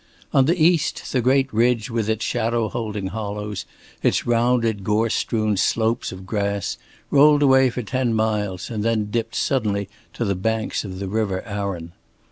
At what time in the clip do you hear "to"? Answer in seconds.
10.13-10.25